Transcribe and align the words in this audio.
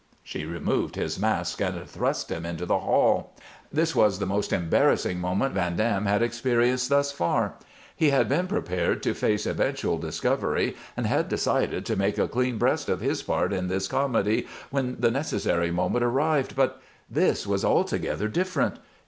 She 0.23 0.45
removed 0.47 0.95
his 0.95 1.19
mask 1.19 1.61
and 1.61 1.87
thrust 1.87 2.31
him 2.31 2.43
into 2.43 2.65
the 2.65 2.79
hall. 2.79 3.35
This 3.71 3.95
was 3.95 4.17
the 4.17 4.25
most 4.25 4.51
embarrassing 4.51 5.19
moment 5.19 5.53
Van 5.53 5.75
Dam 5.75 6.07
had 6.07 6.23
experienced 6.23 6.89
thus 6.89 7.11
far. 7.11 7.53
He 7.95 8.09
had 8.09 8.27
been 8.27 8.47
prepared 8.47 9.03
to 9.03 9.13
face 9.13 9.45
eventual 9.45 9.99
discovery, 9.99 10.75
and 10.97 11.05
had 11.05 11.29
decided 11.29 11.85
to 11.85 11.95
make 11.95 12.17
a 12.17 12.27
clean 12.27 12.57
breast 12.57 12.89
of 12.89 12.99
his 12.99 13.21
part 13.21 13.53
in 13.53 13.67
this 13.67 13.87
comedy 13.87 14.47
when 14.71 14.97
the 14.99 15.11
necessary 15.11 15.69
moment 15.69 16.03
arrived, 16.03 16.55
but 16.55 16.81
this 17.07 17.45
was 17.45 17.63
altogether 17.63 18.27
different. 18.27 18.79